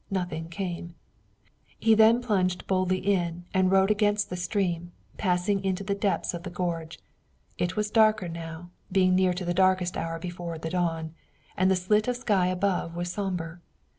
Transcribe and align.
None 0.09 0.47
came. 0.49 0.95
Then 1.79 2.15
he 2.15 2.21
plunged 2.25 2.65
boldly 2.65 2.97
in 2.97 3.45
and 3.53 3.69
rode 3.71 3.91
against 3.91 4.31
the 4.31 4.35
stream, 4.35 4.91
passing 5.19 5.63
into 5.63 5.83
the 5.83 5.93
depths 5.93 6.33
of 6.33 6.41
the 6.41 6.49
gorge. 6.49 6.97
It 7.59 7.75
was 7.75 7.91
darker 7.91 8.27
now, 8.27 8.71
being 8.91 9.13
near 9.13 9.33
to 9.35 9.45
that 9.45 9.53
darkest 9.53 9.95
hour 9.95 10.17
before 10.17 10.57
the 10.57 10.71
dawn, 10.71 11.13
and 11.55 11.69
the 11.69 11.75
slit 11.75 12.07
of 12.07 12.17
sky 12.17 12.47
above 12.47 12.95
was 12.95 13.11
somber. 13.11 13.61